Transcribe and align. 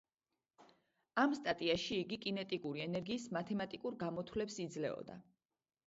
ამ 1.23 1.35
სტატიაში 1.41 1.99
იგი 2.05 2.19
კინეტიკური 2.25 2.85
ენერგიის 2.87 3.31
მათემატიკურ 3.39 4.03
გამოთვლებს 4.05 4.63
იძლეოდა. 4.69 5.25